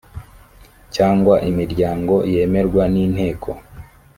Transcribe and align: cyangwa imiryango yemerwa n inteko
cyangwa 0.95 1.35
imiryango 1.49 2.15
yemerwa 2.33 2.83
n 2.93 2.95
inteko 3.05 3.49